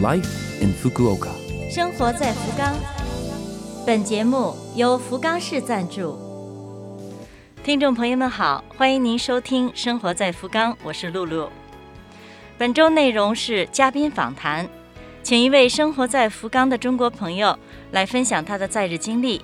[0.00, 1.30] Life in Fukuoka。
[1.68, 2.72] 生活在福冈。
[3.84, 6.16] 本节目由福冈市赞助。
[7.64, 11.48] 听众朋友们好，欢迎您收听《生活在福冈》，我是露露。
[12.56, 14.68] 本周内容是嘉宾访谈，
[15.24, 17.58] 请一位生活在福冈的中国朋友
[17.90, 19.42] 来分享他的在日经历。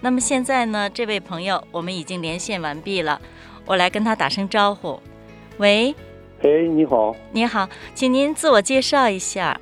[0.00, 3.20] 那么现在呢，这位朋友我们已经连线完毕了，
[3.66, 4.98] 我来跟他打声招呼。
[5.58, 5.94] 喂，
[6.40, 9.60] 哎，你好，你好，请您自我介绍一下。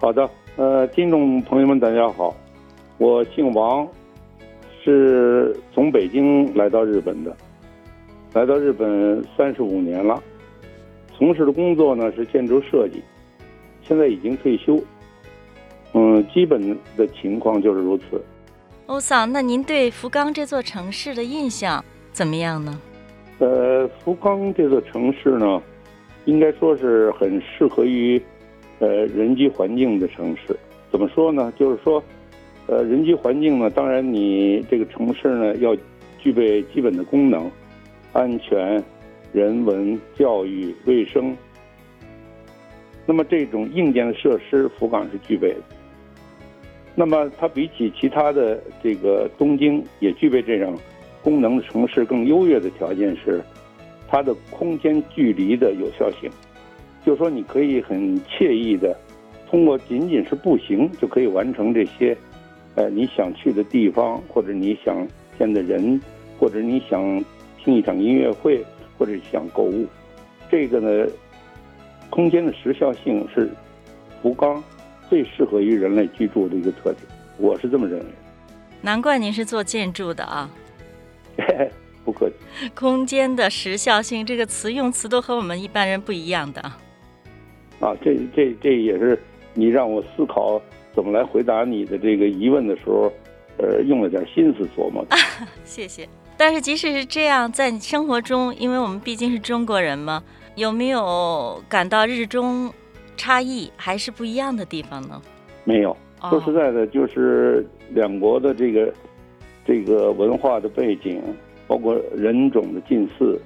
[0.00, 0.26] 好的，
[0.56, 2.34] 呃，听众朋友们，大家好，
[2.96, 3.86] 我姓王，
[4.82, 7.36] 是从北京来到日本的，
[8.32, 10.18] 来到日本三十五年了，
[11.14, 13.02] 从事的工作呢是建筑设计，
[13.82, 14.82] 现在已经退休，
[15.92, 18.04] 嗯，基本的情况就是如此。
[18.86, 22.80] 欧桑，那您对福冈这座城市的印象怎么样呢？
[23.38, 25.60] 呃，福冈这座城市呢，
[26.24, 28.20] 应该说是很适合于
[28.80, 30.56] 呃人机环境的城市。
[30.90, 31.52] 怎么说呢？
[31.56, 32.02] 就是说，
[32.66, 35.76] 呃，人机环境呢，当然你这个城市呢要
[36.18, 37.48] 具备基本的功能，
[38.12, 38.82] 安全、
[39.32, 41.36] 人文、教育、卫生。
[43.06, 45.60] 那么这种硬件的设施，福冈是具备的。
[46.96, 50.76] 那么它比起其他的这个东京也具备这种
[51.22, 53.40] 功能的城市更优越的条件是，
[54.08, 56.28] 它的空间距离的有效性，
[57.04, 58.96] 就说你可以很惬意的
[59.48, 62.16] 通过仅仅是步行就可以完成这些，
[62.74, 65.06] 呃你想去的地方或者你想
[65.38, 66.00] 见的人，
[66.38, 67.24] 或者你想
[67.58, 68.64] 听一场音乐会
[68.96, 69.86] 或者想购物，
[70.50, 71.06] 这个呢，
[72.10, 73.50] 空间的时效性是
[74.22, 74.62] 福冈。
[75.08, 76.98] 最适合于人类居住的一个特点，
[77.36, 78.06] 我是这么认为。
[78.80, 80.48] 难怪您是做建筑的啊！
[82.04, 82.70] 不客气。
[82.76, 86.62] 空间的时效性这个词用词都和我们一般人不一样的。
[87.80, 89.18] 啊，这这这也是
[89.54, 90.60] 你让我思考
[90.94, 93.12] 怎么来回答你的这个疑问的时候，
[93.58, 95.16] 呃，用了点心思琢磨的。
[95.64, 96.08] 谢谢。
[96.36, 100.22] 但是即使是这样，在你生活中，因为我们毕竟是中国人嘛，
[100.54, 102.72] 有没有感到日中？
[103.16, 105.20] 差异还是不一样的地方呢？
[105.64, 105.94] 没有，
[106.30, 108.90] 说实在的，就是两国的这个
[109.66, 111.22] 这个文化的背景，
[111.66, 113.38] 包括人种的近似，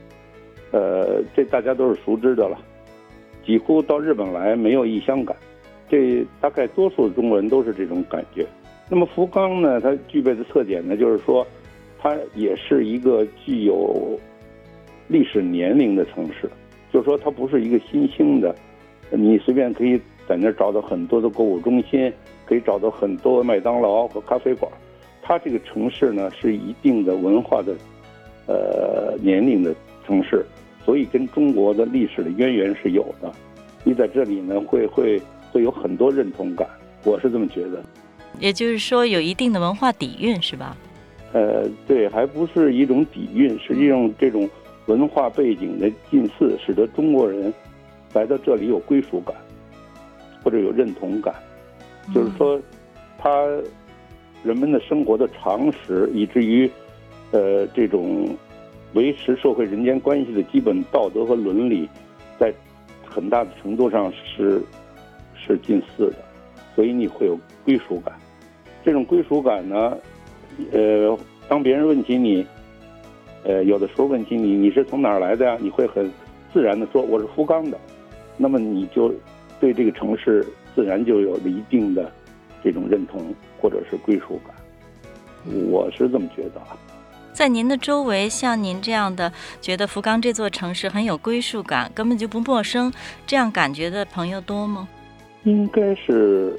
[0.70, 2.56] 呃，这大家都是熟知的了。
[3.46, 5.36] 几乎到日本来没有异乡感，
[5.88, 8.46] 这大概多数中国人都是这种感觉。
[8.88, 11.46] 那么福冈呢，它具备的特点呢，就是说，
[11.98, 14.18] 它也是一个具有
[15.08, 16.48] 历史年龄的城市，
[16.92, 18.54] 就是说它不是一个新兴的。
[19.10, 22.12] 你随便可以在那儿找到很多的购物中心，
[22.46, 24.70] 可以找到很多麦当劳和咖啡馆。
[25.22, 27.74] 它这个城市呢是一定的文化的，
[28.46, 29.74] 呃年龄的
[30.06, 30.44] 城市，
[30.84, 33.32] 所以跟中国的历史的渊源是有的。
[33.82, 35.20] 你在这里呢会会
[35.52, 36.68] 会有很多认同感，
[37.04, 37.82] 我是这么觉得。
[38.38, 40.76] 也就是说有一定的文化底蕴是吧？
[41.32, 44.48] 呃，对，还不是一种底蕴，实际上这种
[44.86, 47.52] 文化背景的近似，使得中国人。
[48.12, 49.34] 来到这里有归属感，
[50.40, 51.34] 或者有认同感，
[52.14, 52.62] 就是说，
[53.18, 53.44] 他
[54.44, 56.70] 人们的生活的常识，以至于
[57.32, 58.28] 呃这种
[58.94, 61.88] 维持社会人间关系的基本道德和伦理，
[62.38, 62.52] 在
[63.04, 64.62] 很大的程度上是
[65.36, 66.16] 是近似的，
[66.74, 68.14] 所以你会有归属感。
[68.84, 69.96] 这种归属感呢，
[70.72, 71.18] 呃，
[71.48, 72.46] 当别人问起你，
[73.42, 76.10] 呃，有的时候问起你你是从哪儿来的呀，你会很
[76.52, 77.78] 自然的说我是福冈的。
[78.36, 79.12] 那么你就
[79.60, 80.44] 对这个城市
[80.74, 82.10] 自然就有了一定的
[82.62, 83.22] 这种认同
[83.60, 84.54] 或者是归属感，
[85.70, 86.60] 我是这么觉得。
[87.34, 89.30] 在您的周围，像您这样的
[89.60, 92.92] 觉得福冈这座城市很有归属感，根本就不陌生，
[93.26, 94.88] 这样感觉的朋友多吗？
[95.42, 96.56] 应该是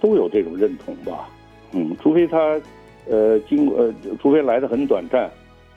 [0.00, 1.28] 都有这种认同吧。
[1.70, 2.60] 嗯，除非他
[3.08, 5.30] 呃经呃，除非来的很短暂，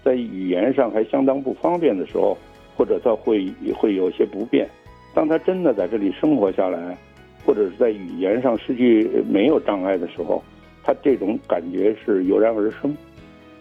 [0.04, 2.36] 在语言上还相当不方便的时候，
[2.76, 4.68] 或者他会会有些不便。
[5.14, 6.98] 当他真的在这里生活下来，
[7.46, 10.44] 或者是在语言上失去没有障碍的时候，
[10.84, 12.98] 他这种感觉是油然而生。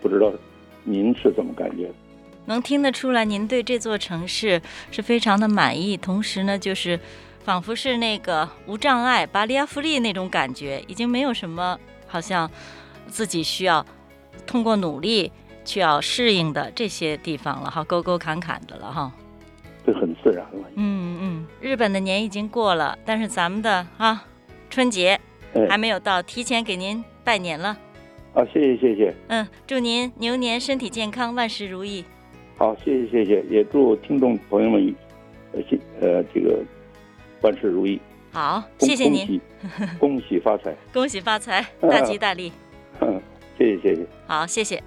[0.00, 0.32] 不知道
[0.84, 1.90] 您是怎么感觉？
[2.46, 4.60] 能听得出来，您对这座城市
[4.90, 6.98] 是非常的满意，同时呢，就是
[7.44, 12.50] 仿佛是那个无障碍巴利亚夫利那种感觉，已经没有什么好像
[13.06, 13.84] 自己需要
[14.46, 15.30] 通过努力
[15.64, 19.12] 去要适应的这些地方了哈，沟沟坎坎的了哈。
[19.86, 20.68] 这很自然了。
[20.74, 24.24] 嗯嗯，日本的年已经过了，但是咱们的啊
[24.68, 25.20] 春节
[25.68, 27.76] 还没有到，提前给您拜年了。
[28.32, 29.14] 好，谢谢谢谢。
[29.28, 32.04] 嗯，祝您牛年身体健康，万事如意。
[32.56, 34.94] 好，谢谢谢谢，也祝听众朋友们
[35.52, 35.60] 呃，
[36.00, 36.62] 呃这个
[37.42, 38.00] 万事如意。
[38.32, 39.40] 好，恭谢谢您，恭喜
[39.98, 42.52] 恭喜发财，恭喜发财， 大吉大利。
[43.00, 43.20] 嗯
[43.58, 44.06] 谢谢谢谢。
[44.26, 44.80] 好，谢谢。